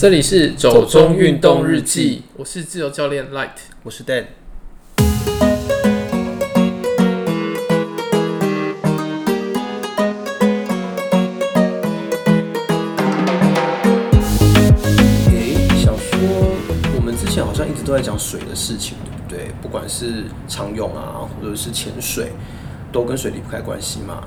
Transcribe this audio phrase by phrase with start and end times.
[0.00, 3.50] 这里是走中运动日记，我是自由教练 Light，
[3.82, 4.24] 我是 Dan。
[15.26, 16.18] 诶，想说
[16.96, 18.96] 我们之前好像一直都在讲水的事情，
[19.28, 19.52] 对不对？
[19.60, 22.32] 不管是常用啊，或者是潜水，
[22.90, 24.24] 都跟水离不开关系嘛。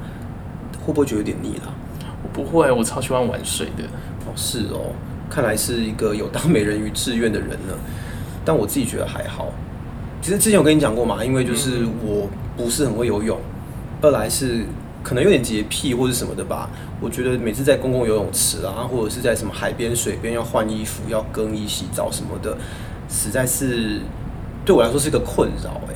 [0.85, 1.73] 会不会觉得有点腻了？
[2.21, 3.85] 我不会，我超喜欢玩水的。
[4.27, 4.93] 哦，是哦。
[5.33, 7.73] 看来是一个有当美人鱼志愿的人呢，
[8.45, 9.51] 但我自己觉得还好。
[10.21, 13.39] 其实之前我跟你讲过嘛，因为就是我不是很会游泳，
[13.99, 14.63] 二来是
[15.01, 16.69] 可能有点洁癖或者什么的吧。
[17.01, 22.55] 我觉得每次在公共游泳池啊，或者是在什么海边、水边要换衣服、要更衣、洗澡什么的，
[23.09, 23.99] 实在是
[24.63, 25.92] 对我来说是一个困扰欸。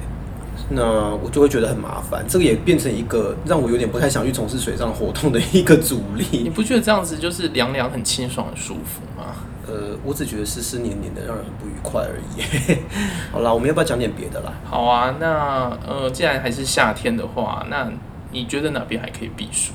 [0.70, 6.26] 那我就会觉得很麻烦，这个也变成一个让我有点不太想去从事水上活动的一个阻力。
[6.32, 9.36] 你不觉得这样子就是凉凉、很清爽、很舒服吗？
[9.66, 12.78] 呃，我只觉得湿湿黏黏的，让人很不愉快而已。
[13.32, 14.54] 好啦，我们要不要讲点别的啦？
[14.64, 17.90] 好啊，那呃，既然还是夏天的话，那
[18.32, 19.74] 你觉得哪边还可以避暑？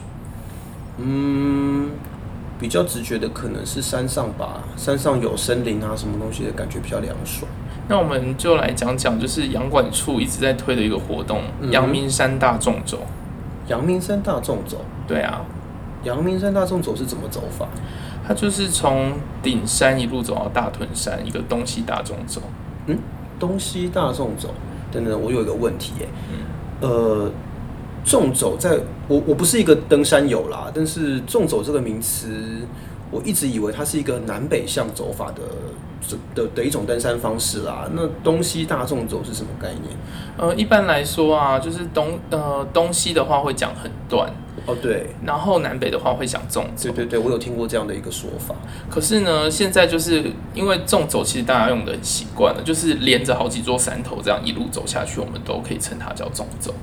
[0.98, 1.90] 嗯，
[2.58, 7.50] 比较直觉的可能是山上吧，山上有森林啊，什么东西的感觉比较凉爽。
[7.88, 12.98] 那我们就来讲讲，就是阳管处一直在推的一个活动——阳明山大众走。
[13.66, 15.44] 阳明山大众走，对啊，
[16.04, 17.66] 阳明山大众走是怎么走法？
[18.26, 22.40] 它就是从顶山一路走到大屯山，一个东西大众走。
[22.86, 22.98] 嗯，
[23.38, 24.54] 东西大众走。
[24.90, 26.08] 等等，我有一个问题耶。
[26.30, 26.88] 嗯。
[26.88, 27.30] 呃，
[28.04, 32.60] 纵走在我我不是一个登山友啦，但是纵走这个名词，
[33.10, 35.42] 我一直以为它是一个南北向走法的。
[36.34, 39.96] 的的一种登山方式啦，那东西大纵走是什么概念？
[40.36, 44.30] 呃，一般来说啊，就是东呃东西的话会讲很短
[44.66, 46.90] 哦，对，然后南北的话会讲纵走。
[46.90, 48.54] 对对对，我有听过这样的一个说法。
[48.90, 50.22] 可是呢，现在就是
[50.54, 56.74] 因为纵走其实大家用的很习惯了，就是连着好几座山头这样一路走下去，我们都可以称它叫纵走。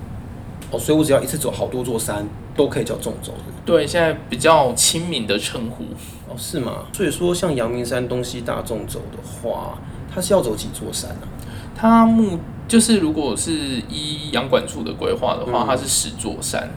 [0.71, 3.33] 哦，所以我只要一次走好多座山，都可以叫纵走。
[3.65, 5.83] 对，现在比较亲民的称呼。
[6.27, 6.85] 哦，是吗？
[6.93, 9.79] 所以说，像阳明山东西大纵走的话，
[10.13, 11.21] 它是要走几座山呢？
[11.23, 11.75] 啊？
[11.75, 12.37] 它目
[12.67, 13.51] 就是如果是
[13.89, 16.69] 依阳管处的规划的话，嗯，它是十座山。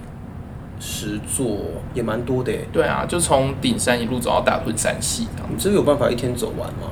[0.80, 1.58] 十座
[1.94, 2.52] 也蛮多的。
[2.72, 5.28] 对啊，就从顶山一路走到大屯山系。
[5.48, 6.90] 你这个有办法一天走完吗？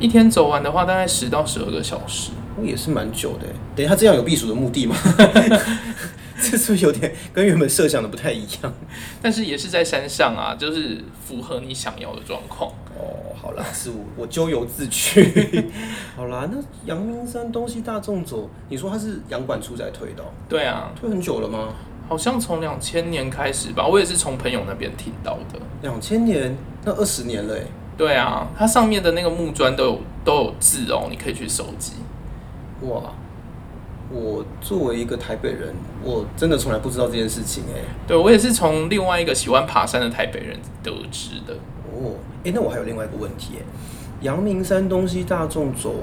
[0.00, 2.30] 一天走完的话，大概十到十二个小时。
[2.56, 3.46] 哦，也是蛮久的。
[3.76, 4.96] 等一下，这样有避暑的目的吗？
[6.50, 8.72] 这是不是有点跟原本设想的不太一样？
[9.20, 12.70] 但是也是在山上啊，就是符合你想要的状况。
[12.96, 15.68] 哦，好啦，是我 我咎由自取。
[16.16, 20.22] 好啦，那阳明山东西大众走，你说它是洋管处在推的？
[20.48, 21.74] 对啊，推很久了吗？
[22.08, 25.58] 好像从两千年开始吧，我也是从朋友那边听到的。
[25.82, 27.62] 两千年，那二十年了哎。
[27.96, 31.94] 对啊，它上面的那个木砖都有都有字哦，你可以去收集。
[32.82, 33.02] 哇。
[34.10, 37.80] 我作为一个台北人，我真的从来不知道这件事情哎。
[38.06, 41.54] 对，我也是从另外一个喜欢爬山的台北人得知的。
[41.92, 42.14] 哦，
[42.44, 43.62] 哎，那我还有另外一个问题哎，
[44.22, 45.94] 阳明山东西大众走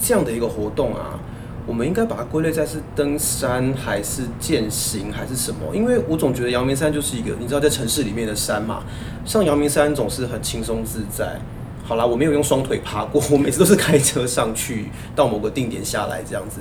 [0.00, 1.18] 这样的一个活动啊，
[1.66, 5.74] 我们应该把它归类在是登山还是健行还是什么？
[5.74, 8.84] 因为我总觉得阳明山就是一个你知道在城市里面的山嘛，
[9.24, 11.40] 上阳明山总是很轻松自在。
[11.84, 16.60] 好啦，我没有用双腿爬过，我每次都是开车上去，到某个定点下来这样子，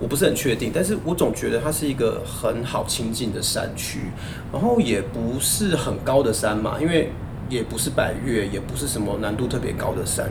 [0.00, 4.00] 我不是很确定，但是我总觉得它是一个很好亲近的山区，
[4.52, 7.10] 然后也不是很高的山嘛，因为
[7.48, 10.30] 也不是百岳，也不是什么难度特别高的山，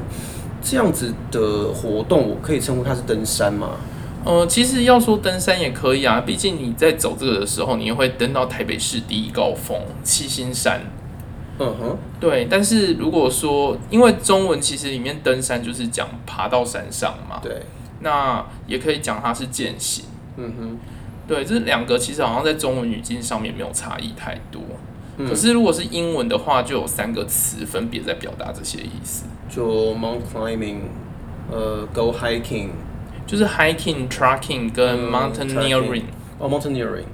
[0.62, 3.78] 这样子的活动，我可以称呼它是登山吗？
[4.26, 10.82] 呃，其实要说登山也可以啊，毕竟你在走这个的时候，你也会登到台北市第一高峰七星山。
[11.60, 17.64] 嗯哼，对，但是如果说，因为中文其实里面登山就是讲爬到山上嘛，对，
[18.00, 20.06] 那也可以讲它是践行，
[20.38, 20.78] 嗯哼，
[21.28, 24.62] 对，这两个其实好像在中文语境上面没有差异太多，
[25.18, 30.82] 嗯，可是如果是英文的话，就有三个词分别在表达这些意思，就 mount climbing，
[31.52, 32.70] 呃，go hiking，
[33.26, 36.04] 就是 hiking、tracking 跟 mountaineering，
[36.40, 37.06] 哦，mountaineering。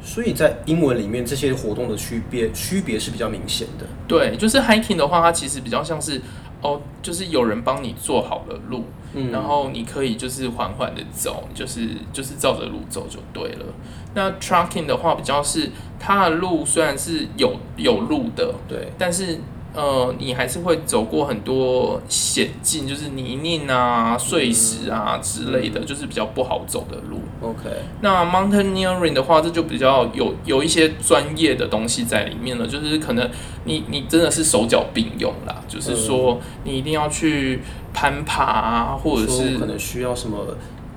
[0.00, 3.84] 所以在英文里面，这些活动的区别区别是比较明显的。
[4.06, 6.22] 对，就是 hiking 的话，它其实比较像是
[6.60, 8.84] 哦，就是有人帮你做好了路，
[9.14, 13.66] 嗯，然后你可以就是缓缓的走，就是就是照着路走就对了。
[14.14, 15.70] 那 trucking 的话，比较是
[16.00, 19.38] 它的路虽然是有有路的，对，但是
[19.78, 27.20] 呃，你还是会走过很多险境，就是泥泞啊、碎石啊之类的，就是比较不好走的路。
[27.40, 27.70] OK，
[28.00, 33.30] 那 mountaineering 的话，这就比较有有一些专业的东西在里面了，就是可能
[33.66, 37.60] 你你真的是手脚并用啦，就是说你一定要去
[37.94, 40.44] 攀爬啊，或者是可能需要什么。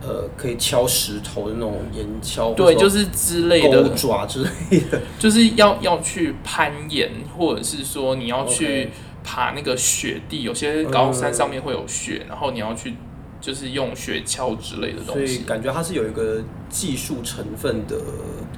[0.01, 8.89] 呃，可以敲石头的那种岩敲，对，就是之类的钩爪之类的， 就是要要去攀岩，或者是说你要去
[9.23, 12.95] 爬那个雪地，有些高山上面会有雪，嗯、然后你要去
[13.39, 17.95] 就是用雪橇之类的东西，所以感觉它是有一个技术成分的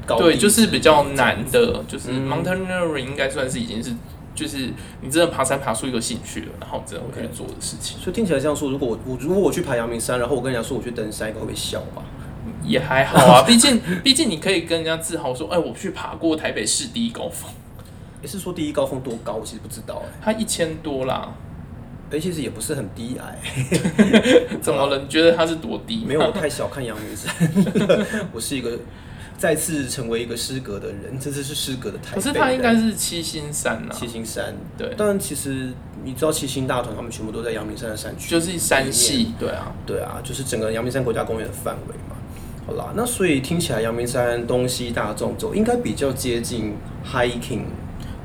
[0.05, 3.91] 高，对，就是比较难的，就是 mountaineering 应该算是已经是。
[4.35, 4.69] 就是
[5.01, 7.99] 你真的爬山爬出一个兴趣了，然后真的会去做的事情。
[7.99, 12.01] 所以听起来这样说，如果我我如果我去爬阳明山，然后我跟人家说我去登山，应该会被笑吧？
[12.65, 17.51] 也还好啊， 毕竟毕竟你可以跟人家自豪说，哎，我去爬过台北市第一高峰。
[18.21, 19.33] 也是说第一高峰多高？
[19.33, 20.13] 我其实不知道哎、欸。
[20.23, 21.33] 它一千多啦，
[22.09, 23.37] 哎，其实也不是很低矮。
[24.61, 24.97] 怎么了？
[24.99, 26.03] 你觉得它是多低？
[26.07, 27.33] 没有，我太小看阳明山。
[28.31, 28.79] 我是一个。
[29.37, 32.21] 再次成为一个失格的人，这次是失格的台北。
[32.21, 34.93] 可是他应该是七星山呐、啊，七星山对。
[34.97, 42.15] 但其实你知道七星大团他们全部都在阳明山的山区，就是山系，对啊，对啊，就是整个阳明山国家公园的范围嘛。
[42.65, 46.73] 好啦，那所以听起来阳明山东西大众走应该比较接近
[47.05, 47.63] hiking。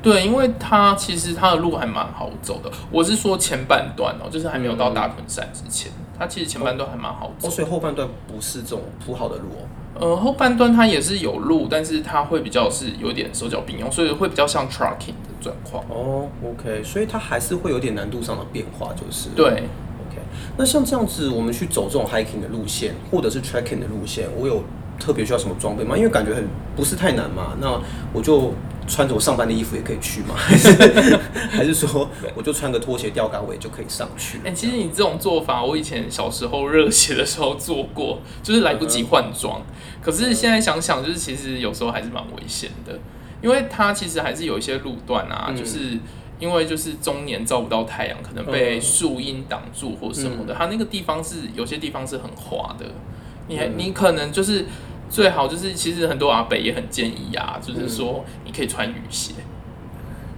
[0.01, 2.71] 对，因为它其实它的路还蛮好走的。
[2.89, 7.49] 我是说前半段哦、喔，就是还没有到大屯山之前，它其实前半段还蛮好走。
[7.49, 9.67] 哦，所以后半段不是这种铺好的路哦、喔。
[9.99, 15.83] 呃，后半段它也是有路，但是它会比较是有点手脚并用，所以会比较像 tracking 的状况。
[15.89, 19.29] 哦，OK，所以它还是会有点难度上的变化，就是。
[19.35, 20.21] 对，OK。
[20.57, 24.63] 那像这样子，我们去走这种 hiking 的路线，或者是 trekking 的路线，我有
[24.99, 25.95] 特别需要什么装备吗？
[25.97, 27.79] 因为感觉很不是太难嘛，那
[28.13, 28.53] 我就。
[28.91, 30.33] 穿着我上班的衣服也可以去嘛？
[30.35, 31.19] 还 是
[31.51, 34.39] 还是说我就穿个拖鞋、吊嘎尾就可以上去？
[34.39, 39.61] 哎、欸，其实你这种做法，我以前小时候热血的时候做过， 就是来不及换装。
[40.01, 42.97] 可是现在想想，就是其实有时候还是蛮危险的，
[43.43, 45.99] 因为它其实还是有一些路段啊，就是
[46.39, 52.87] 因为就是中年照不到太阳，可能被树荫挡住或什么的，它那个地方是有些地方是很滑的，
[53.49, 54.65] 你还你可能就是。
[55.11, 59.33] 最好就是，其实很多阿北也很建议啊，就是说你可以穿雨鞋。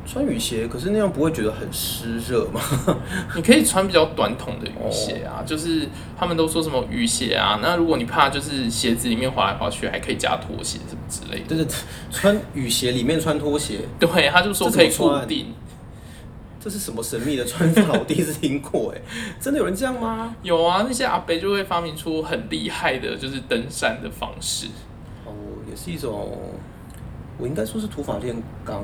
[0.08, 2.62] 穿雨鞋，可是那样不会觉得很湿热吗？
[3.36, 11.48] 你可以穿比较短筒的雨鞋啊，就是他们都说什么雨鞋啊，那如果你怕就是鞋子里面滑来滑去，还可以加拖鞋什么之类的。
[11.50, 11.76] 对对对，
[12.10, 15.48] 穿雨鞋里面穿拖鞋，对，他就说可以固定。
[16.64, 17.94] 这是什么神秘的穿法？
[17.94, 19.02] 我第一次听过，哎，
[19.42, 20.36] 真的有人这样吗？
[20.44, 24.68] 有啊，那些阿伯就会发明出很厉害的，就是登山的方式。
[25.26, 25.34] 哦，
[25.68, 26.38] 也是一种，
[27.40, 28.84] 我应该说是土法炼钢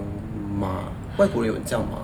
[0.60, 0.86] 吗？
[1.18, 2.00] 外国人有人这样吗？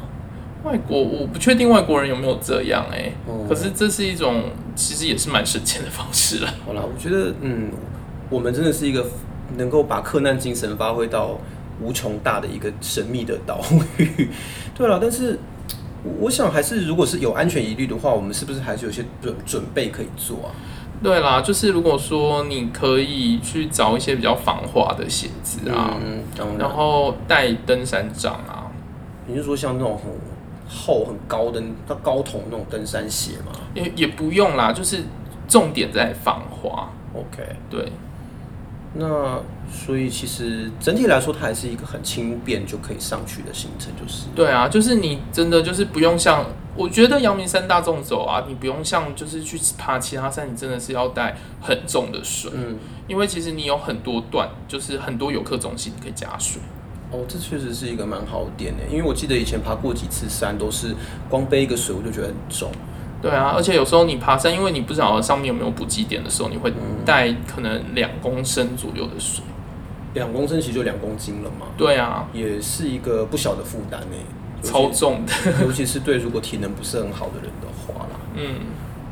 [0.63, 4.43] 外国我不确定外国人有没有这样，哎，哦，可是这是一种，
[4.75, 6.53] 其实也是蛮省钱的方式了。
[6.65, 7.71] 好了，我觉得，嗯，
[8.29, 9.09] 我们真的是一个
[9.57, 11.39] 能够把克难精神发挥到
[11.81, 13.59] 无穷大的一个神秘的岛
[13.97, 14.29] 屿。
[14.77, 15.39] 对了，但是。
[16.19, 20.51] 我想还是，如果是有安全疑虑的话，我们是不是还是有些准准备可以做啊？
[21.01, 26.23] 对啦，就是如果说你可以去找一些比较防滑的鞋子啊，嗯，
[26.57, 28.71] 然后带登山杖啊。
[29.27, 30.11] 你是说像那种很
[30.69, 33.51] 厚、很高的、它高筒那种登山鞋吗？
[33.73, 34.99] 也也不用啦，就是
[35.47, 36.89] 重点在防滑。
[37.13, 37.91] OK，对。
[38.95, 39.41] 那
[39.71, 44.25] 所以其实整体来说，它还是一个很轻便就可以上去的行程，就是。
[44.35, 46.45] 对啊，就是你真的就是不用像，
[46.75, 52.77] 我觉得阳明山大众走啊，你不用像就是去爬其他山，你真的是要带很重的水，嗯，
[53.07, 56.61] 因为其实你有很多段，就是很多游客中心可以加水。
[57.11, 60.95] 哦，这确实是一个蛮好的点的，因为我记得以前爬过几次山，都是
[61.29, 62.71] 光背一个水我就觉得很重。
[63.23, 66.71] 对啊，而且有时候你爬山，因为你不知道上面有没有补给点的时候，你会
[67.05, 69.41] 带可能两公升左右的水。
[70.13, 71.67] 两公升其实就两公斤了嘛。
[71.77, 74.19] 对啊，也是一个不小的负担诶，
[74.61, 75.33] 超重的，
[75.65, 78.19] 尤其是对如果体能不是很好的人的话啦。
[78.35, 78.55] 嗯，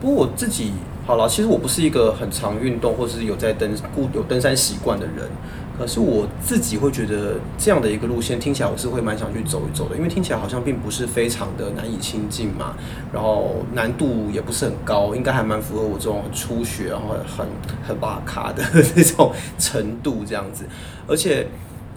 [0.02, 0.74] 不过我自己
[1.06, 5.30] 好了，其实我不是一个很常运动或是有在登固有登山习惯的人。
[5.78, 12.76] 可是我自己会觉得这样的一个路线听起来我是会蛮想去走一走的，因为听起来好像并不是非常的难以亲近嘛，
[13.12, 17.48] 然后难度也不是很高，应该还蛮符合我这种初学然后很
[17.88, 18.64] 很巴卡的
[18.96, 20.66] 那种程度这样子。
[21.08, 21.48] 而且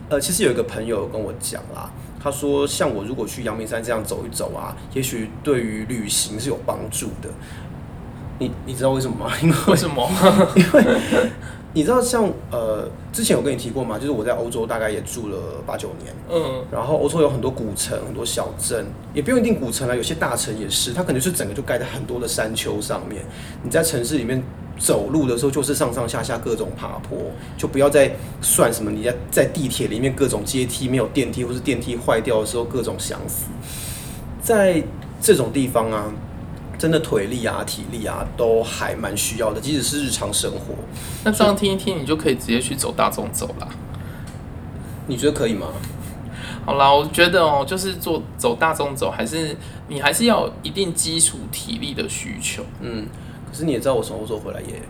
[0.09, 1.91] 呃，其实有一个朋友跟我讲啦，
[2.23, 7.29] 他说像我如果去阳明山这样走一走啊，也许对于旅行是有帮助的。
[8.45, 9.33] 你你知道为什么吗？
[9.43, 10.09] 因为为什么？
[10.55, 10.85] 因为
[11.73, 15.37] 你知道像呃，之前有跟你提过嘛，就是我在欧洲大概也住了
[15.67, 23.25] 八九年，嗯，然后欧洲有很多古城、很多小镇，也不用一定古城啊，有些大城也是，它可能是整个就盖在很多的山丘上面。
[23.65, 24.41] 你在城市里面
[24.79, 27.19] 走路的时候，就是上上下下各种爬坡，
[27.57, 33.47] 就不要再算什么你在在地铁里面各种阶梯没有电梯，或是电梯坏掉的时候各种想死。
[34.41, 34.81] 在
[35.21, 36.05] 这种地方啊。
[36.85, 40.75] 真的腿力啊、体力啊，都还蛮需要的，即使是日常生活。
[41.25, 43.67] 那这样听一听，你就可以直接去走大众走啦。
[45.07, 45.69] 你觉得可以吗？
[46.67, 49.57] 好啦，我觉得哦、喔，就是做走大众走，还是
[49.89, 52.63] 你还是要有一定基础体力的需求。
[52.83, 53.07] 嗯，
[53.51, 54.83] 可是你也知道，我从欧洲回来也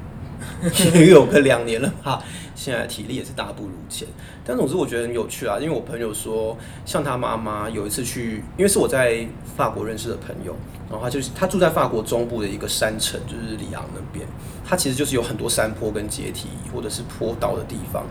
[0.94, 2.22] 也有个两年了哈，
[2.54, 4.08] 现在体力也是大不如前。
[4.44, 10.54] 但总之我觉得很有趣啊，因为我朋友说，像他妈妈有一次去，因为是我在法国认识的朋友。
[10.90, 14.24] 然后他就是他住在法国中部的一个山城，就是里昂那边。
[14.66, 18.04] 他其实就是有很多山坡跟阶梯，或者是坡道的地方。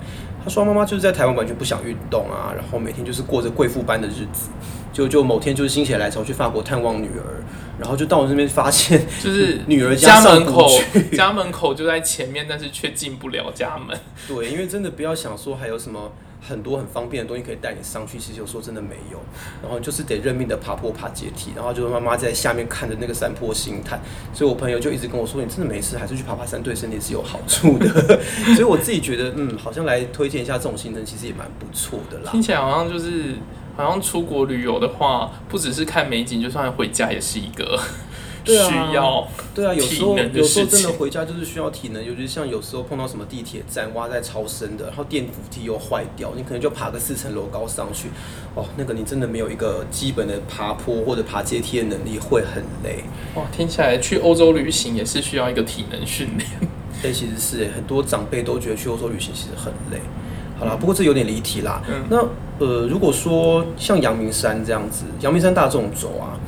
[0.44, 4.50] 他说妈妈就是在台湾完全不想运动啊，然后每天就是过着贵妇般的日子。
[4.92, 7.42] 就就某天就是心血来潮去法国探望女儿，
[7.80, 10.70] 然后就到我这边发现， 就是 女儿家门口
[11.14, 13.98] 家门口就在前面，但是却进不了家门。
[14.28, 16.12] 对，因为真的不要想说还有什么。
[16.46, 19.18] 很多很方便的东西可以带你上去，其实有时候真的没有，
[19.62, 23.98] 然后就是得认命的爬坡爬阶梯，然后就是妈妈在下面看着那个山坡心态，
[24.34, 27.88] 所以我朋友就一直跟我说，你真的没事，还是去爬爬山对身体是有好处的。
[28.56, 32.32] 所以我自己觉得，嗯，好像来推荐一下这种行程，其实也蛮不错的啦。
[32.34, 33.36] 听起来好像就是，
[33.76, 37.80] 好像出国旅游的话，不只是看美景，就算回家也是一个。
[38.46, 39.26] 需要
[39.56, 48.10] 对啊，有时候有时候真的回家就是需要体能，尤其像有时候碰到什么地铁站挖在超深的，然后电扶梯又坏掉，你可能就爬个四层楼高上去，
[48.54, 53.06] 哦，那个你真的没有一个基本的爬坡或者爬阶梯的能力，会很累。
[53.36, 56.50] 哇，听起来去欧洲旅行也是需要一个体能训练。
[57.02, 60.02] 哎，其实是哎，很多长辈都觉得去欧洲旅行其实很累。
[60.60, 61.82] 好啦，不过这有点离题啦。
[61.88, 62.18] 嗯，那
[62.64, 66.40] 呃，如果说像阳明山这样子，阳明山大众走啊，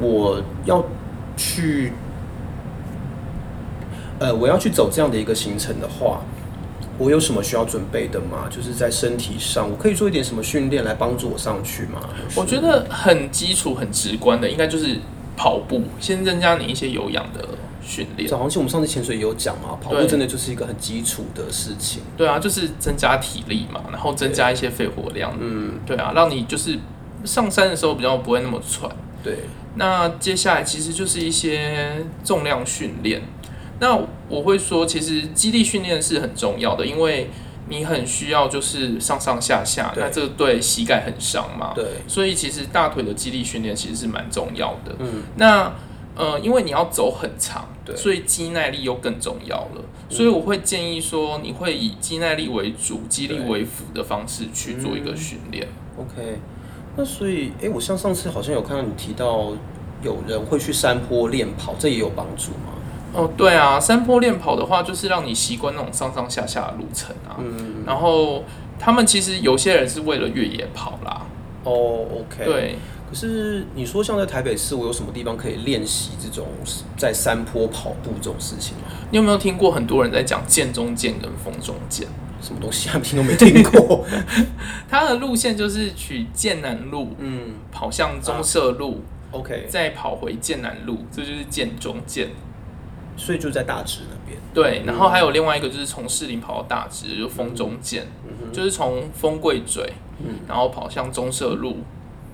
[0.00, 0.84] 我要。
[1.34, 1.90] 去，
[4.18, 6.20] 呃，我要去走这样的一个行程的话，
[6.98, 8.46] 我有什么需要准备的吗？
[8.50, 12.02] 就是在身体上，我可以做一点什么训练来帮助我上去吗？
[12.36, 14.98] 我觉得很基础、很直观的，应该就是
[15.34, 17.48] 跑步，先增加你一些有氧的
[17.82, 18.28] 训练。
[18.28, 22.02] 就好像我们上次潜水也有讲嘛，跑步真的就是一个很基础的事情。
[22.16, 25.36] 对啊，就是增加体力嘛，然后增加一些肺活量。
[25.38, 26.78] 嗯，对啊，让你就是
[27.24, 28.90] 上山的时候比较不会那么喘。
[29.22, 29.38] 对。
[29.74, 33.22] 那接下来其实就是一些重量训练。
[33.80, 33.98] 那
[34.28, 37.30] 我会说，其实肌力训练是很重要的，因为
[37.68, 41.72] 你很需要就是上上下下，那这个对膝盖很伤嘛。
[41.74, 41.84] 对。
[42.06, 44.94] 所以其实大腿的肌力训练其实是蛮重要的。
[44.98, 45.22] 嗯。
[45.36, 45.72] 那
[46.14, 49.82] 呃，因为你要走很长，对，所以肌耐力又更重要了。
[50.08, 55.66] 所以我会建议说，你会以肌耐力为主，肌力为辅的方式去做一个训练。
[55.96, 56.38] OK。
[56.96, 59.52] 那所以，哎、欸，我像上次好像有看到你提到
[60.02, 62.74] 有人会去山坡练跑，这也有帮助吗？
[63.14, 67.36] 哦，对啊，山坡练跑的话，就是让你习惯那种上上下下的路程啊。
[67.38, 67.82] 嗯。
[67.86, 68.44] 然后
[68.78, 71.22] 他们其实有些人是为了越野跑啦。
[71.64, 72.44] 哦，OK。
[72.44, 72.76] 对。
[73.12, 76.46] 可是你说像在台北市，我有什么地方可以练习这种
[76.96, 78.84] 在山坡跑步这种事情吗？
[79.10, 82.08] 你有没有听过很多人在讲剑中剑跟风中剑？
[82.40, 82.98] 什么东西啊？
[83.04, 84.06] 听都没听过。
[84.88, 92.30] 它的路线就是取剑南路，嗯，跑向中社路，啊，OK，再跑回剑南路，这就是剑中剑。
[93.14, 94.40] 所以就在大直那边。
[94.54, 101.76] 对，然后还有另外一个就是从士林跑到大直，就风中剑，嗯，就是从风柜嘴，嗯，然后跑向中社路，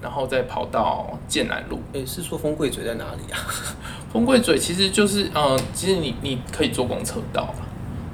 [0.00, 1.80] 然后再跑到剑南路。
[1.92, 3.38] 诶，欸，是说风柜嘴在哪里啊？
[4.12, 7.54] 风柜嘴其实就是，呃，其实你你可以坐公车到。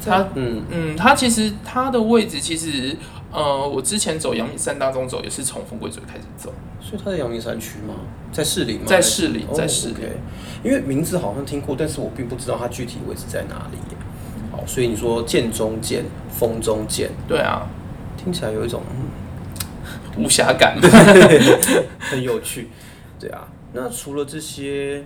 [0.05, 2.95] 它嗯嗯，它其实它的位置其实
[3.33, 7.95] 呃，我之前走阳明山大中走也是从风柜嘴开始走，所以它在阳明山区吗？
[8.31, 8.83] 在市里吗？
[8.85, 9.95] 在市里，在市里。
[9.95, 10.65] Oh.
[10.65, 13.79] 因为名字好像听过，但是我并不知道它具体位置在哪里。
[14.53, 17.67] 好，所以你说剑中剑，风中剑，对啊，
[18.17, 18.83] 听起来有一种
[20.17, 20.79] 武侠感，
[21.99, 22.69] 很有趣。
[23.19, 25.05] 对啊，那除了这些。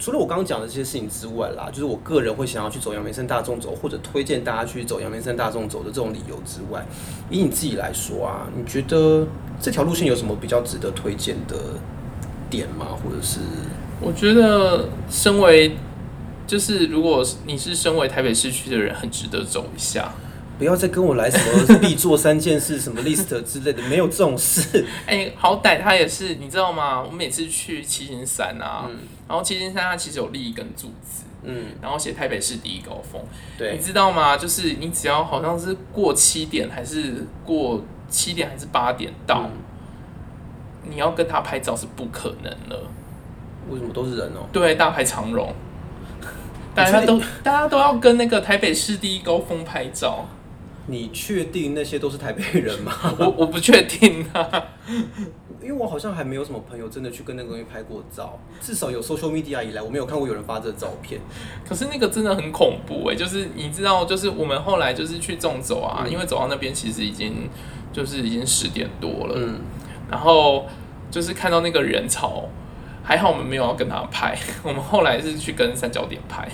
[0.00, 6.86] 除了我刚刚讲的这些事情之外啦，就是我个人会想要去走阳明山大众走，或者推荐大家去走阳明山大众走的这种理由之外，
[7.28, 9.26] 以你自己来说啊，你觉得
[9.60, 11.56] 这条路线有什么比较值得推荐的
[12.48, 12.86] 点吗？
[13.02, 13.40] 或者是？
[14.00, 15.76] 我觉得，身为
[16.46, 20.14] 就是如果你是身为台北市区的人，很值得走一下。
[20.58, 24.84] 不要再跟我来什么必做三件事、什么 list 之类的，没有这种事。
[25.06, 27.00] 哎、欸，好歹他也是，你知道吗？
[27.00, 28.96] 我每次去七星山啊，嗯、
[29.28, 33.22] 然后七星山它其实有立一根柱子，嗯，然后写台北市第一高峰，
[33.56, 34.36] 对，你知道吗？
[34.36, 42.82] 就是你只要好像是过七点，还是过七点还是八点到，嗯、你要跟他拍照是不可能的。
[43.70, 44.48] 为什么都是人哦？
[44.52, 45.54] 对，大排长龙。
[46.74, 50.26] 大家都大家都要跟那个台北市第一高峰拍照。
[50.90, 52.92] 你确定那些都是台北人吗？
[53.20, 54.50] 我我不确定啊，
[55.60, 58.38] 因为我好像还没有什么朋友真的去跟那个东西拍过照。
[58.58, 61.20] 至少有 social media 以来，我没有看过有人发这个照片。
[61.68, 67.50] 可是那个真的很恐怖哎、欸，就是你知道，就是我们后来就是去纵走啊，嗯、因为走到那边其实已经
[67.92, 69.60] 就是已经十点多了，嗯，
[70.10, 70.66] 然后
[71.10, 72.44] 就是看到那个人潮，
[73.02, 76.48] 还好我们没有要跟他拍， 我们后来是去跟三角点拍。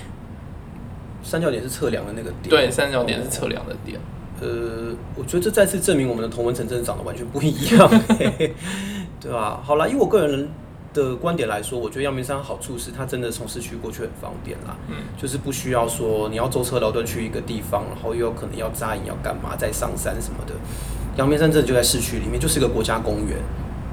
[1.23, 3.99] 三角点是测量的那个点，对，三角点是测量的点。
[4.41, 7.89] 呃，我觉得这再次证明我们的同文层真的长得完全不一样，
[9.19, 9.59] 对吧？
[9.63, 10.49] 好了，以我个人
[10.93, 20.53] 的观点来说，我觉得阳明山好处是它真的从市区过去很方便啦，嗯，就是不需要说你要舟车劳顿去一个地方，然后又有可能要扎营要干嘛再上山什么的。
[21.17, 23.37] 阳明山真的就在市区里面，就是一个国家公园。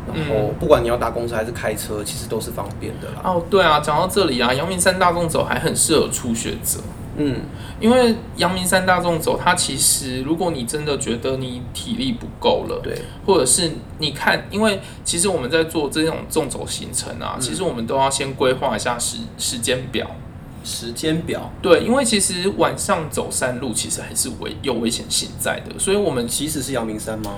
[0.04, 3.20] 然后不管你要搭公车还是开车，其实都是方便的啦。
[3.22, 6.80] 哦，对啊，讲到这里啊，阳明山大纵走还很适合初学者。
[7.16, 7.40] 嗯，
[7.80, 20.10] 因为阳明山大众走，它其实如果你真的觉得你体力不够了，对，或者是你看，因为其实我们在做这种纵走行程啊，嗯、其实我们都要先规划一下时时间表。
[20.64, 27.32] 时间表，对，因为其实晚上走山路其实还是危有危险性在的，所以我们其实是阳明山吗？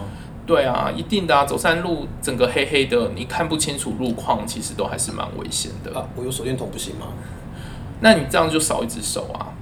[0.44, 6.06] 对啊，一定的啊，走山路整个黑黑的，你看不清楚路况，其实都还是蛮危险的啊。
[6.14, 7.06] 我有手电筒不行吗？
[8.00, 9.53] 那你这样就少一只手啊。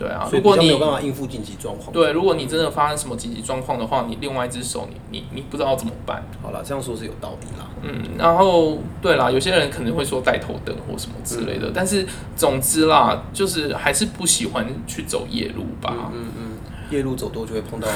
[0.00, 6.24] 对啊，如果你没有办法应付紧急状况，对，如果你真的发生什么紧急状况的话，你另外一只手你，你你你不知道怎么办。
[6.42, 7.68] 好了，这样说是有道理啦。
[7.82, 15.94] 嗯，然后对啦，有些人可能会说带头灯或什么之类的，嗯、但是总之啦，就是还是不喜欢去走夜路吧。
[16.14, 16.52] 嗯嗯，嗯，
[16.90, 17.86] 夜路走多就会碰到，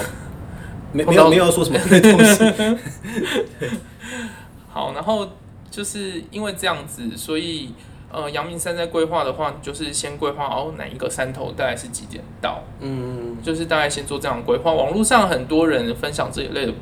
[0.93, 2.79] 没没有没有说什么东西。
[4.69, 5.27] 好，然后
[5.71, 7.71] 就是因为这样子，所以。
[8.15, 14.73] 呃，阳明山在规划的话，就是先规划哦，哪一个山头大概是几点到，嗯，就是大概先做这样规划。
[14.73, 16.73] 网络上很多人分享这一类的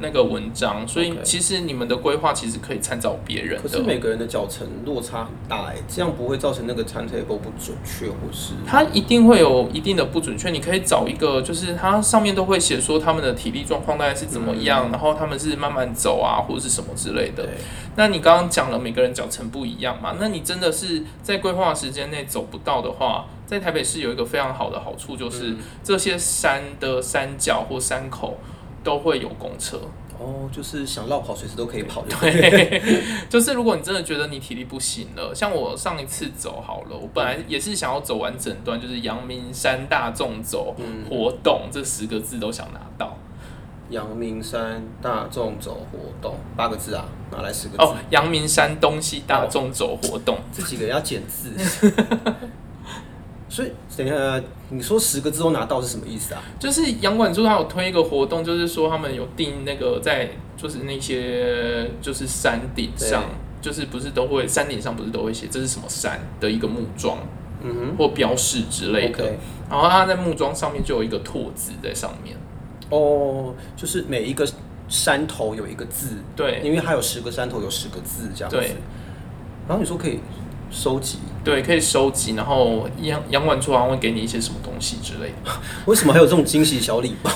[0.00, 3.62] 那个文章，所以其实你们的规划其实可以参照别人的。
[3.62, 8.54] 可是每个人的脚程落差很大哎，这样不会造成那个 timetable 不准确，或是？
[8.66, 10.50] 它一定会有一定的不准确。
[10.50, 17.48] 你可以找一个，就是它上面都会写说他们的体力状况大概是怎么样，嗯、然后他们是慢慢走啊，或者是什么之类的。
[17.96, 20.14] 那你刚刚讲了每个人脚程不一样嘛？
[20.20, 28.38] 那你真的是在规划时间内走不到的话，在台北市有一个非常好的好处，就是这些山的山脚或山口
[28.88, 29.78] 都会有公车。
[30.18, 32.02] 哦，就是想绕跑随时都可以跑。
[32.08, 32.82] 对，
[33.28, 40.74] 就是如果你真的觉得你体力不行了，像我上一次走好了，我本来也是想要走完整段，就是阳明山大众走
[41.08, 43.16] 活动这十个字都想拿到。
[43.90, 47.94] 阳明山大众走活动八个字啊，拿来十个字哦。
[48.10, 51.52] 阳明山东西大众走活动，这几个要减字。
[53.48, 56.42] 所以等一下，你说十个字都拿到是什么意思啊？
[56.58, 63.24] 就是杨管处他有推一个活动，就是说他们有定那个在就是那些就是山顶上，
[63.62, 67.18] 就是不是都会山顶上不是都会写这是什么山的一个木桩，
[67.62, 69.24] 嗯哼，或标示之类的。
[69.24, 69.32] Okay
[69.70, 72.36] 然后他在木桩上面就有一个拓字在上面。
[72.90, 74.46] 哦，就是每一个
[74.88, 78.56] 山头有一个字，对，因为它有十个山头有十个字这样子。
[78.56, 78.76] 对。
[79.68, 80.18] 然后你说可以
[80.70, 85.50] 收集，对，可以收集，然后阳阳管处好像会给你一些什么东西之类的。
[85.86, 87.30] 为什么还有这种惊喜小礼包？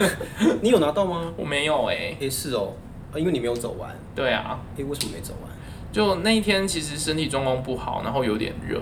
[0.60, 1.32] 你有拿到吗？
[1.36, 2.10] 我没有哎、欸。
[2.12, 2.74] 哎、欸，是哦，
[3.12, 3.90] 啊因为你没有走完。
[4.14, 4.60] 对啊。
[4.74, 5.50] 哎、欸，为什么没走完？
[5.92, 8.78] 就那一天其实身体状况不好，然后有点热，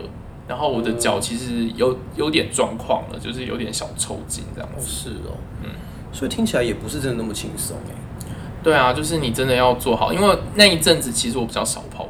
[0.49, 5.71] 然后我的脚其实有有点状况了，就是有点小抽筋这样是哦，嗯。
[6.13, 8.27] 所以听起来也不是真的那么轻松哎。
[8.63, 12.09] 对啊，就是你真的要做好，因为那一阵子其实我比较少跑.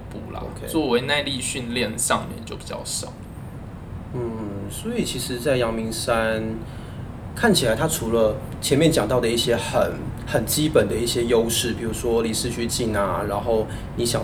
[0.65, 3.13] 作为耐力训练上面就比较少。
[4.15, 6.43] 嗯，所以其实，在阳明山
[7.35, 9.93] 看起来，它除了前面讲到的一些很
[10.27, 14.23] 很基本的一些优势，比如说离市区近啊，然后你想。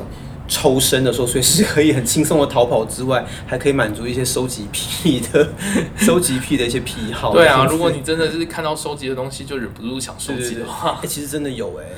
[0.53, 5.49] 抽身的时候，随时可以很轻松的逃跑之外，还可以满足一些收集癖的
[5.97, 7.33] 收集癖的一些癖好。
[7.33, 11.93] 对啊，如果你真的是看到收集的东西就忍不住想收集的话，哎、欸，其实真的有哎、欸，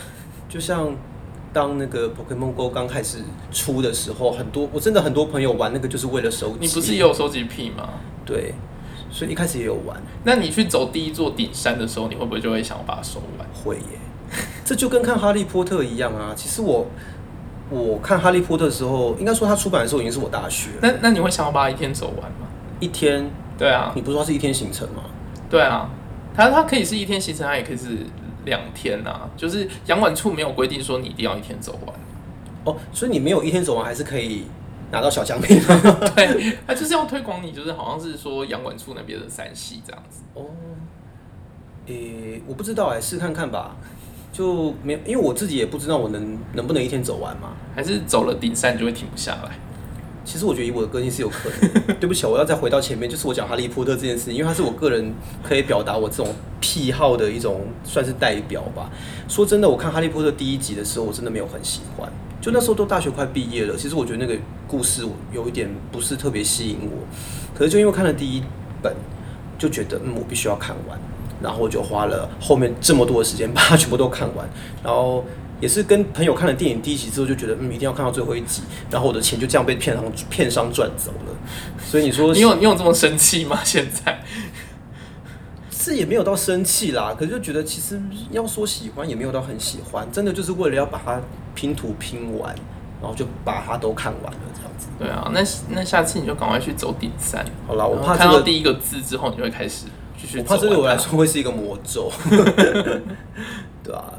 [0.50, 0.94] 就像
[1.52, 3.18] 当那个 Pokemon Go 刚开始
[3.50, 6.56] 出的时候，很多我真的很多朋友玩那个就是为了收集。
[6.60, 7.88] 你不是也有收集癖吗？
[8.24, 8.54] 对，
[9.10, 10.00] 所以一开始也有玩。
[10.24, 13.46] 那你去走第一座顶山的时候，你会不会就会想要把它收完？
[13.52, 13.98] 会耶，
[14.64, 16.32] 这就跟看哈利波特一样啊。
[16.34, 16.86] 其实我
[17.68, 20.70] 我看哈利波特的时候，应该说他出版的时候已经是我大学。
[20.80, 22.46] 那那你会想要把它一天走完吗？
[22.80, 23.30] 一天？
[23.58, 25.04] 对啊，你不是说是一天行程吗？
[25.50, 25.88] 对啊，
[26.34, 27.98] 它它可以是一天行程，它也可以是
[28.44, 29.28] 两天啊。
[29.37, 31.96] 就是阳管处没有规定说你一定要一天走完。
[32.64, 34.44] 哦，所以你没有一天走完，还是可以
[34.90, 35.61] 拿到小奖品。
[36.14, 40.22] 对，他就是要推广你，就是好像是说阳管处那边的三系这样子。
[40.35, 40.44] 哦，
[41.87, 43.76] 诶、欸，我不知道哎，试看看吧。
[44.33, 47.52] 就没有，因为我自己也不知道我能能不能一天走完嘛。
[47.74, 49.59] 还是走了顶山就会停不下来？
[50.24, 51.96] 其实我觉得以我的个性是有可能。
[51.98, 58.90] 对不起，我要再回到前面，就是我讲哈利波特这件事情，因为它是我个人可以表达我这种癖好的一种算是代表吧。
[59.28, 62.11] 说真的，我看哈利波特第一集的时候，我真的没有很喜欢。
[62.40, 67.06] 就那时候都大学快毕业了，其实我觉得那个故事有一点不是特别吸引我。
[67.54, 68.42] 可是就因为看了第一
[68.82, 68.94] 本，
[69.58, 70.98] 就觉得嗯，我必须要看完，
[71.42, 74.48] 然后我就花了后面这么多的时间把它全部都看完，
[74.82, 75.24] 然后。
[75.62, 81.33] 也是跟朋友看了电影第一集之后，就觉得嗯，一定要看到最后一集，然后我的钱就这样被片商片商赚走了。
[81.81, 83.61] 所以你说，你有你有这么生气吗？
[83.62, 84.20] 现在
[85.70, 91.20] 是也没有到生气啦，可是就觉得其实要说喜欢也没有到很喜欢，真的就是为了要把它
[91.55, 92.53] 拼图拼完，
[93.01, 94.88] 然后就把它都看完了这样子。
[94.98, 97.46] 对啊，那那下次你就赶快去走顶山。
[97.68, 99.87] 好啦，我怕、这个、看到第一个字之后，你就会开始
[100.20, 100.38] 继续。
[100.38, 102.11] 我怕这对我来说会是一个魔咒。
[103.85, 104.14] 对啊。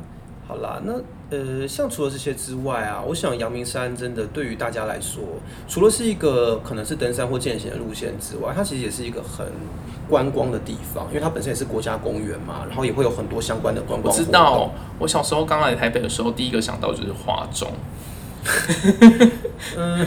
[0.53, 0.93] 好啦，那
[1.35, 5.23] 呃，像除了这些之外啊，我想阳明山真的对于大家来说，
[5.67, 9.47] 除了是一个可能是登山或健行的路线之外，它其实也是一个很
[10.07, 14.13] 观光的地方，因为它本身也是国家公园嘛，然后也会有很多相关的观光。
[14.13, 17.71] 我知道，我小时候刚来台北的时候，第一个想到就是花中，
[19.75, 20.05] 嗯，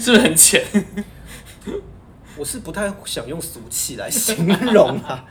[0.00, 0.64] 是不是很浅？
[2.38, 5.26] 我是不太想用俗气来形容啊。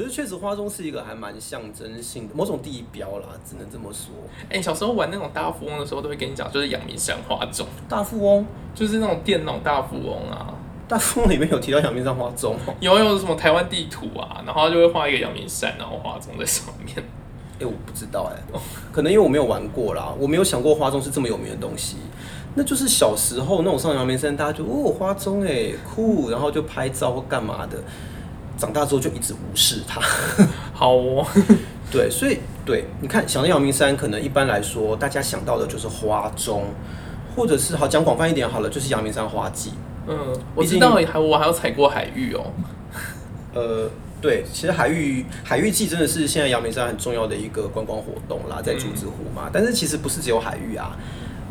[0.00, 4.14] 可是确实，花钟是一个还蛮象征性的某种地标啦，只能这么说。
[4.44, 7.66] 哎、欸，小时候玩那种大富翁的时候，都会跟你讲，就是阳明山花钟。
[7.86, 10.54] 大富翁就是那种电脑大富翁啊。
[10.88, 16.96] 大富翁里面有提到阳明山花钟，有有什么台湾地图啊，然后他就会画一个阳明山，然后花钟在上面。
[16.96, 18.60] 哎、欸，我不知道哎、欸，
[18.90, 21.98] 可能因为我没有玩过啦，我没有想过花钟是这么有名的东西。
[22.54, 27.76] 那就是小时候那种上阳明山，大家就哦花钟哎酷，然后就拍照或干嘛的。
[28.60, 30.00] 长大之后就一直无视它。
[30.74, 31.26] 好哦，
[31.90, 36.66] 对，所以对，你看，想到阳明山，可能一般来说大家想到的就是花钟，
[37.34, 39.72] 或者是好讲广泛一点好了，就是阳明山花季。
[40.06, 40.16] 嗯，
[40.54, 42.52] 我知道，还我还有采过海域哦。
[43.54, 49.44] 呃，对，其实海域海域季真的是现在阳明山很重要的一个观光活动啦，在竹子湖嘛。
[49.46, 50.96] 嗯、但是其实不是只有海域啊，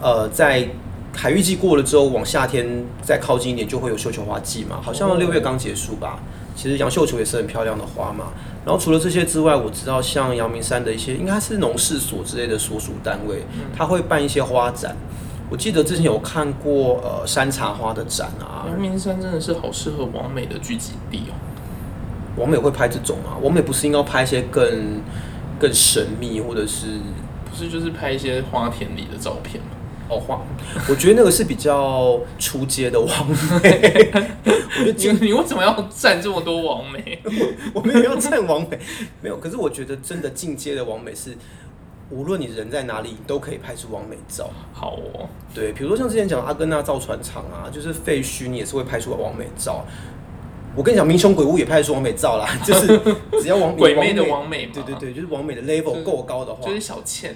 [0.02, 0.67] 呃，在
[1.15, 4.80] 海域季过了之后，往夏天再靠近一点，就会有绣球花季嘛。
[4.82, 6.19] 好像六月刚结束吧。
[6.62, 8.34] 其实杨绣球也是很漂亮的花嘛，
[8.65, 14.93] 然后除了这些之外，我知道像阳明山的一些应该是农事所之类的所属单位，他会办一些花展。
[15.50, 18.67] 我记得之前有看过呃山茶花的展啊。
[18.67, 21.34] 阳明山真的是好适合王美的聚集地哦。
[22.36, 23.39] 王美会拍这种啊？
[23.41, 25.02] 王美不是应该拍一些更
[25.58, 27.00] 更神秘，或者是
[27.50, 29.78] 不是就是拍一些花田里的照片吗？
[30.10, 30.41] 哦，花，
[30.89, 33.28] 我觉得那个是比较出街的王
[33.62, 34.12] 美。
[34.86, 37.22] 我觉得你你为什么要占这么多王美？
[37.74, 38.80] 我没有要占网美，
[39.22, 39.38] 没有。
[39.38, 41.38] 可是我觉得真的进阶的王美是，
[42.10, 44.50] 无论你人在哪里，你都可以拍出王美照。
[44.74, 49.86] 好哦，对，比如说像之前讲的阿根纳造船厂啊，就是废墟，你也是会拍出王美照。
[50.76, 52.88] 我跟你讲，民雄鬼屋也拍出王美照啦，就是
[53.41, 57.36] 只要王鬼魅的王美，对对对，就是王美的 level 够高的话，就是小倩。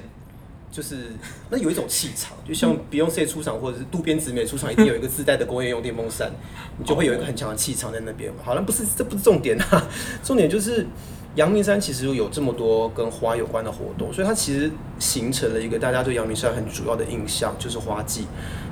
[0.73, 1.11] 就是
[1.51, 6.31] 那有一种气场，就像 Beyonce 出场，或者是渡边直美出场，一定有一个自带的工业用电风扇，
[6.79, 8.33] 你就会有一个很强的气场在那边。
[8.43, 9.87] 好像不是，这不是重点啊，
[10.23, 10.87] 重点就是
[11.35, 18.25] 阳明山其实有这么多跟花有关的活动，所以它其实形成了一个大家对阳明山很主要的印象，就是花季。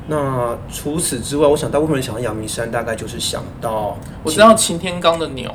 [0.08, 5.54] 那除此之外，我想大部分人想到阳明山，大概就是想到我知道擎天岗的牛。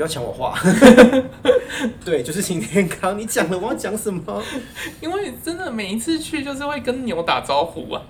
[0.00, 0.58] 不要抢我话，
[2.02, 3.18] 对，就是擎天刚。
[3.18, 4.42] 你讲了，我要讲什么？
[4.98, 8.00] 因为真的每一次去，就是会跟牛打招呼啊，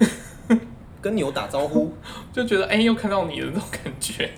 [1.02, 1.92] 跟牛打招呼，
[2.32, 4.30] 就觉得哎、欸，又看到你的那种感觉。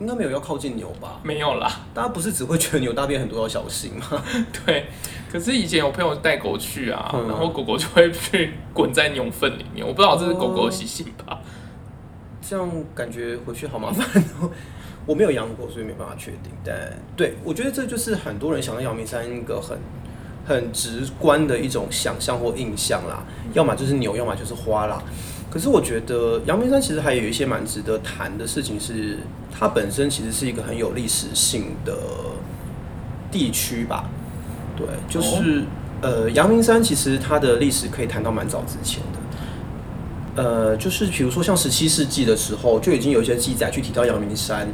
[0.00, 1.18] 应该没有要靠近牛吧？
[1.22, 4.22] 没有啦，大家不是只会觉得牛大便很多要小心吗？
[4.66, 4.84] 对，
[5.32, 11.40] 可是以前有朋友带狗去啊，嗯、然后狗狗就会去滚在牛粪里面，我不知道这是狗狗的习性吧？
[12.46, 14.50] 这样感觉回去好麻烦哦。
[15.08, 16.52] 我没有养过，所以没办法确定。
[16.62, 16.76] 但
[17.16, 19.78] 对，我觉得这就是很多人想到阳明山一个很
[20.46, 23.24] 很直观的一种想象或印象啦。
[23.54, 25.02] 要么就是牛，要么就是花啦。
[25.50, 29.16] 可是我觉得阳明山其实还有一些蛮值得谈的事情，是
[29.50, 31.96] 它本身其实是一个很有历史性的
[33.32, 34.10] 地区吧。
[34.76, 35.64] 对，就是、哦、
[36.02, 40.42] 呃，阳明山其实它的历史可以谈到蛮早之前的。
[40.42, 44.68] 呃，就是比如说像十七世纪的时候，就已经有一些记载去提到阳明山。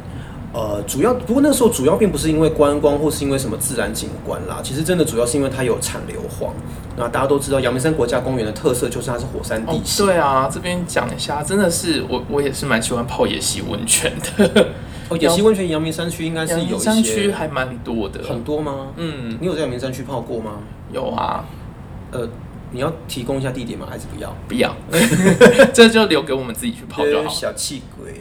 [0.55, 6.51] 呃，主要不过那时候主要并不是因为观光或是因为什么自然景观啦，其实真的主要是因为它有产硫磺。
[6.95, 10.05] 那大家都知道阳明山国家公园的特色就是它是火山地形。
[10.05, 14.67] 哦、对啊，这边讲一下，真的是我我也是蛮喜欢泡野溪温泉的。
[15.09, 18.23] 哦，野溪温泉阳明山区应该是有一些山区还蛮多的。
[18.23, 18.93] 很多吗？
[18.95, 20.59] 嗯，你有在阳明山区泡过吗？
[20.93, 21.43] 有啊。
[22.13, 22.25] 呃，
[22.71, 23.87] 你要提供一下地点吗？
[23.89, 24.33] 还是不要？
[24.47, 24.73] 不要，
[25.73, 27.27] 这就留给我们自己去泡就好。
[27.29, 28.13] 小气鬼。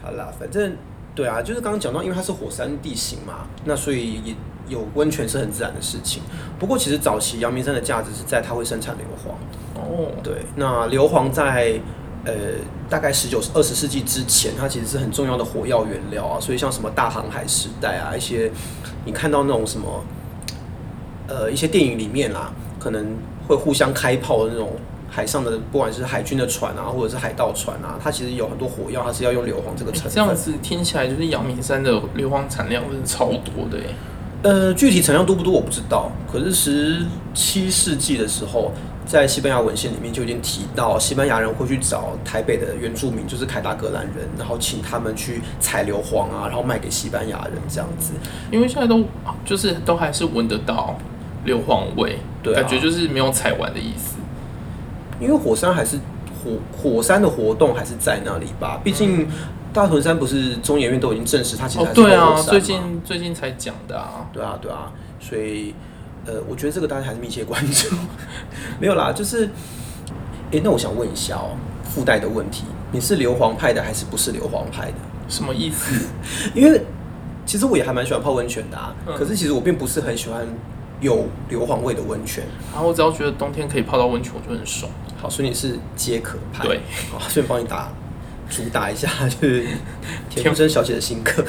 [0.00, 0.76] 好啦，反正。
[1.14, 4.34] 对啊，就是刚刚讲到，因为它是火山地形嘛，那所以也
[4.68, 6.22] 有温泉是很自然的事情。
[6.58, 9.34] 不过其实早期阳明山的价值是在它会生产硫磺。
[9.80, 11.78] 哦，对，那硫磺在
[12.24, 12.32] 呃
[12.88, 16.40] 大概十九、二十世纪之前，它其实是很重要的火药原料啊。
[16.40, 18.50] 所以像什么大航海时代啊，一些
[19.04, 20.04] 你看到那种什么
[21.26, 23.16] 呃一些电影里面啦，可能
[23.48, 24.70] 会互相开炮的那种。
[25.10, 30.12] 海上的不管是海军的船啊，或者是海盗船啊，它其实有很多火药，它是要用硫磺这个成分。
[30.12, 33.86] 这样子听起来，就是阳明山的硫磺产量是超多的耶。
[34.42, 38.72] 呃，具体产量多不多我不知道，可是十七世纪的时候，
[39.04, 48.12] 在西班牙文献里面就已经提到，西班牙人会去找台北的原住民，就是凯达格兰人，然后请他们去采硫磺啊，然后卖给西班牙人这样子。
[48.50, 49.04] 因为现在都
[49.44, 50.96] 就是都还是闻得到
[51.44, 54.16] 硫磺味，对啊，感觉就是没有采完的意思。
[55.20, 55.96] 因为火山还是
[56.42, 59.28] 火火山的活动还是在那里吧，毕竟
[59.72, 62.26] 大屯山不是中研院都已经证实它其实还是火山嘛。
[62.26, 64.26] 对啊，最近最近才讲的啊。
[64.32, 65.74] 对啊，对啊，所以
[66.26, 67.94] 呃，我觉得这个大家还是密切关注。
[68.80, 74.94] 没有啦，就是，哎、欸，那我想问一下哦、喔，附带的问题，你是硫磺派的还是不是硫磺派的？
[75.28, 76.06] 什么意思？
[76.54, 76.82] 因为
[77.46, 80.44] 其实我也还蛮喜欢泡温泉的啊，嗯、可是其实我并不是很喜欢
[81.00, 82.44] 有硫磺味的温泉。
[82.72, 84.90] 然后我只要觉得冬天可以泡到温泉，我就很爽。
[85.20, 86.64] 好，所以你是皆可派。
[86.64, 86.80] 对，
[87.10, 87.92] 好，顺便帮你打
[88.48, 89.66] 主打一下，就是
[90.30, 91.44] 田馥甄小姐的新歌。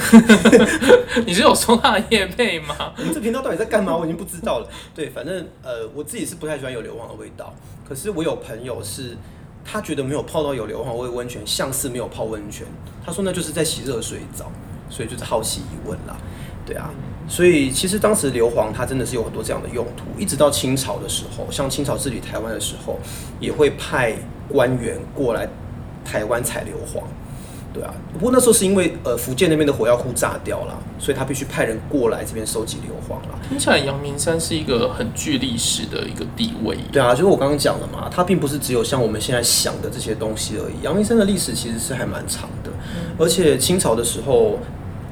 [1.25, 2.93] 你是有收他的业配吗？
[3.13, 3.95] 这频道到底在干嘛？
[3.95, 4.69] 我已经不知道了。
[4.93, 7.53] 对，反正呃，我自己是不太喜欢有硫磺的味道。
[7.87, 9.17] 可是我有朋友是，
[9.63, 12.67] 他觉得没有泡到有硫磺味温泉，像是没有泡温泉。
[13.05, 14.51] 他说那就是在洗热水澡，
[14.89, 16.17] 所以就是好奇疑问啦。
[16.65, 16.91] 对啊。
[17.31, 22.99] 所以其实当时硫磺它真的是有很多这样的用途，一直到清朝的时候，像清朝治理台湾的时候，
[23.39, 24.13] 也会派
[24.49, 25.47] 官员过来
[26.03, 27.01] 台湾采硫磺，
[27.73, 27.93] 对啊。
[28.11, 33.39] 不过那时候是因为呃福建那边的火药库炸掉了，所以他必须派人过来这边收集硫磺了。
[33.47, 36.77] 听起来阳明山是一个很具历史的一个地位。
[36.91, 40.83] 对啊，就是我刚刚讲的嘛，它并不是只有像我们现在想的这些东西而已。
[40.83, 42.69] 阳明山的历史其实是还蛮长的，
[43.17, 44.59] 而且清朝的时候。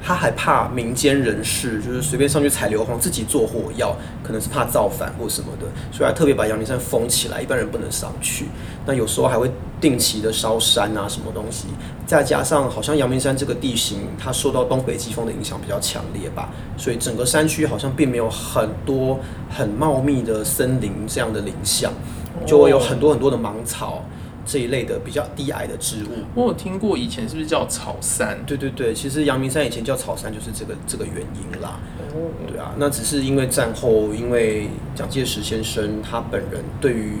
[0.02, 8.46] 他还怕民间人士就是随便上去采硫磺，自己做火药，可能是怕造反或什么的，所以还特别把阳明山封起来，一般人不能上去。
[8.86, 11.66] 那有时候还会定期的烧山啊，什么东西。
[12.06, 21.92] 再加上好像阳明山这个地形，它受到东北季风的影响比较强烈吧，所以整个山区好像并没有很多很茂密的森林这样的林相，
[22.46, 24.02] 就会有很多很多的芒草。
[24.44, 28.38] 这一类的比较低矮的植物，我有听过以前是不是叫草山？
[28.46, 31.78] 对对对，其实阳明山以前叫草山就是这个这个原因啦。
[32.14, 37.14] 哦，对啊，那只是因为战后，因为蒋介石先生他本人对于。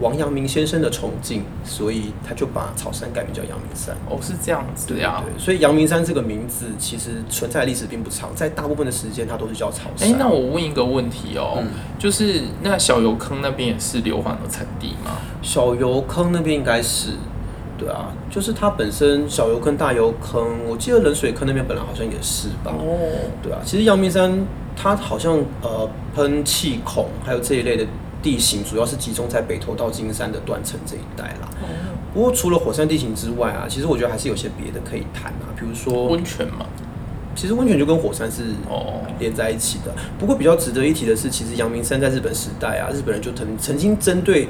[0.00, 3.94] 王阳明先生的崇敬，所以他就把草山改名叫阳明山。
[4.08, 4.86] 哦，是这样子。
[4.88, 5.06] 对，
[5.38, 10.08] 所以阳明山这个名字其实存在历史并不长，在大部分的时间它都是叫草山。
[10.08, 15.18] 哎、欸，那我问一个问题哦，嗯、就是那小油坑那边也是硫磺的产地吗？
[15.42, 17.10] 小油坑那边应该是，
[17.76, 22.72] 对啊，就是它本身小油坑、大油坑，我记得冷水坑那边本来好像也是吧。
[22.72, 22.96] 哦，
[23.42, 27.84] 对啊，其实阳明山它好像呃喷气孔还有这一类的。
[28.22, 31.48] 地形主要是集中在北投到金山的断层这一带啦。
[32.12, 36.66] 不过除了火山地形之外啊，其实我觉得还是有些别的可以谈啊，比如说温泉嘛。
[37.36, 39.94] 其实温泉就跟火山是哦连在一起的。
[40.18, 44.48] 不过比较值得一提的是，其实阳明山在日本时代啊，日本人就曾曾经针对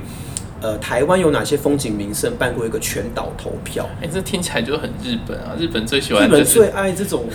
[0.62, 3.86] 呃台湾有哪些风景名胜办过一个全岛投票。
[4.00, 5.54] 哎、欸，这听起来就很日本啊！
[5.58, 7.26] 日本最喜欢、就是，日本最爱这种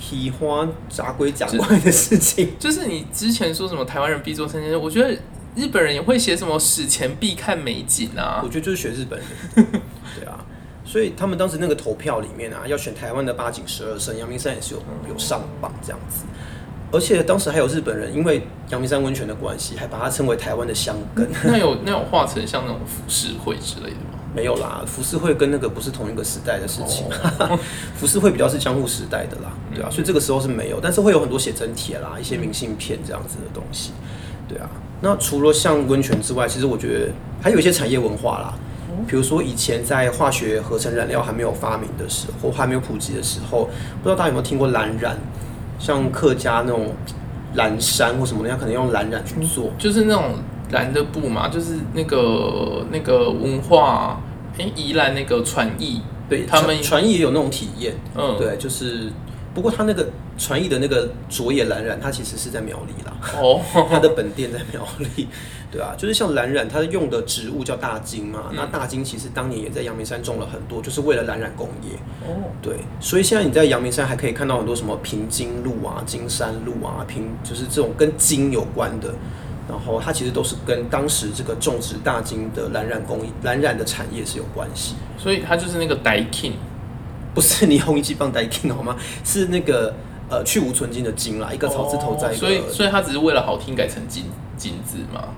[0.00, 2.52] 喜欢杂鬼讲怪的事情。
[2.58, 5.14] 就是你之前说什么台湾人必做三件事，我觉得。
[5.54, 8.40] 日本人也会写什么史前必看美景啊？
[8.42, 9.28] 我觉得就是学日本人，
[10.18, 10.44] 对啊，
[10.84, 16.24] 所以他们当时那个投票里面啊，要选台湾的八景十二胜，阳明山也是有有上榜这样子。
[16.92, 21.28] 而且当时还有日本人，因为阳明山温泉的关系，还把它称为台湾的香根。
[21.44, 24.18] 那有那有画成像那种浮世绘之类的吗？
[24.34, 27.06] 没有啦，浮世绘跟那个不是同一个时代的事情。
[27.38, 27.58] 哦、
[27.98, 33.92] 浮世绘比较是江户时代的啦，对啊，所以这个时候是没有，但是会有很多写真帖啦，一些明信片这样子的东西，
[34.48, 34.68] 对啊。
[35.04, 38.54] 那除了像温泉之外，其实我觉得还有一些产业文化啦，
[39.06, 43.68] 比如说以前在化学合成燃料还没有发明的时候，还没有普及的时候，
[44.02, 45.16] 不知道大家有没有听过蓝染，
[45.78, 46.94] 像客家那种
[47.54, 50.34] 蓝山或什么的，人家可能用蓝染去做，就是那种。
[50.70, 54.18] 蓝的布嘛，就是那个那个文化，
[54.58, 59.12] 哎、欸，宜兰那个传艺，对他们传艺也有那种体验，嗯，对，就是
[59.54, 65.28] 不过他那个传艺的那个卓野蓝染，它其实是在苗栗啦，哦， 他的本店在苗栗，
[65.70, 79.14] 对啊，就是像蓝染，它用的植物叫大金嘛，嗯、那大金其实当年也在阳明山种了很多，就是为了蓝染工业，哦，对，所以现在你在阳明山还可以看到很多什么平金路啊、金山路啊，平就是这种跟金有关的。
[79.66, 86.52] 然后它其实都是跟当时这个种植大金的蓝染工艺、蓝染的产业是有关系，所以它就是那个 daikin，
[87.34, 88.94] 不是霓虹一级棒 daikin 好吗？
[89.24, 89.94] 是那个
[90.34, 94.24] 呃去无存金的金啦，一个草字头在一个，所以所以它只是为了好听改成金
[94.56, 95.28] 金字嘛。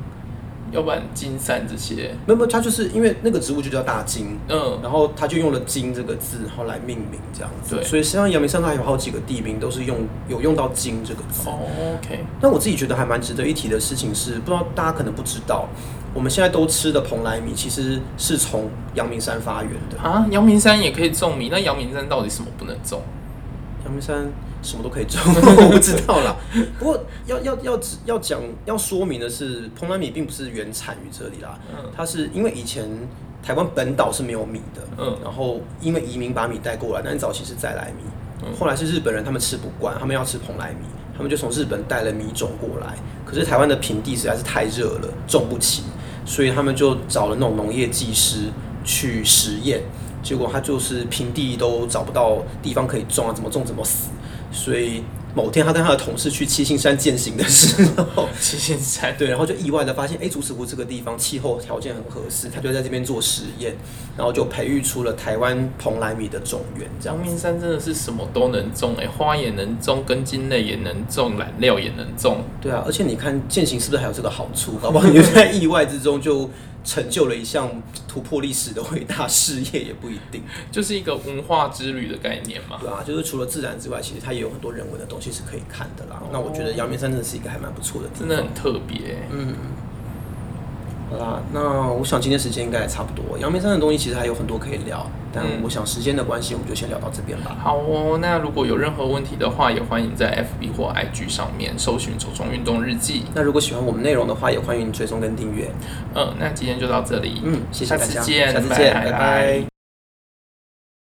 [0.72, 7.76] 要不然金山这些，没有没有，它就是因为那个植物就叫大金，嗯，然后他就用了金这个字，然后来命名这样子。
[7.76, 9.96] 对，所以实际上阳明山它还有好几个地名都是用
[10.28, 11.48] 有用到金这个字。
[11.48, 11.60] 哦
[12.02, 12.18] ，OK。
[12.40, 15.68] 但我自己觉得还蛮值得一提的事情是，不知道大家可能不知道，
[16.12, 20.26] 我们现在都吃的蓬莱米其实是从阳明山发源的啊。
[20.32, 23.00] 阳明山也可以种米，那阳明山到底什么不能种？
[23.84, 24.26] 阳明山。
[24.66, 26.36] 什么都可以种， 我不知道啦。
[26.78, 31.58] 不过要要要要讲要说明的是，蓬莱米并不是原产于这里啦。
[31.70, 32.88] 嗯，它是因为以前
[33.42, 38.02] 台湾本岛是没有米的，嗯，然后因为移民把米带过来，但早期是再来米，
[38.44, 40.84] 嗯，后来是日本人他们吃不惯，他们要吃蓬莱米，
[41.16, 42.96] 他们就从日本带了米种过来。
[43.24, 45.84] 可是台湾的平地实在是太热了，种不起，
[46.24, 48.50] 所以他们就找了那种农业技师
[48.84, 49.82] 去实验，
[50.26, 54.08] 结果他就是平地都找不到地方可以种啊，怎么种怎么死。
[54.50, 57.84] 所以某天，他跟他的同事去七星山践行的时
[58.14, 63.76] 候，七星山对，然后就意外的发现，哎，竹石湖这个地方气候条件很合适，他就在这边做实验，
[64.16, 66.88] 然后就培育出了台湾蓬莱米的种源。
[67.04, 72.38] 阳明山真的是什么都能种，哎，花也能种，根茎类也能种，染料也能种。
[72.60, 74.72] 对啊，而且你看践行是不是还有这个好处？
[74.82, 76.48] 搞不好你就在意外之中就。
[76.86, 77.68] 成就了一项
[78.06, 82.78] 突破历史的伟大事业也不一定，就是一个文化之旅的概念嘛。
[82.80, 86.22] 对啊，就是除了自然之外，其实它也有很多人文的东西是可以看的啦。
[86.22, 89.18] 哦、那我觉得阳明山真的是一个还蛮不错的地方，真的很特别。
[89.30, 89.54] 嗯。
[91.08, 93.38] 好啦，那我想今天时间应该也差不多。
[93.38, 97.52] 阳明山的东西其实还有很多可以聊，但我想时间的关系，我们就先聊到这边吧。
[97.52, 103.24] 嗯、好哦，那如果有任何问题的话，也欢迎在 FB 或 IG 上面搜寻“手中运动日记”。
[103.34, 105.70] 那如果喜欢我们内容的话，也欢迎追踪跟订阅。
[106.14, 107.40] 嗯，那今天就到这里。
[107.44, 109.12] 嗯，谢谢大家，下次见，下次见，拜拜。
[109.12, 109.75] 拜拜。